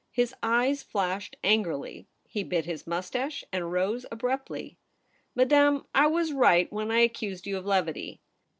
[0.09, 2.07] His eyes flashed angrily.
[2.27, 4.79] He bit his moustache and rose abruptly.
[5.05, 8.19] * Madame, I was right when I accused you of levity.'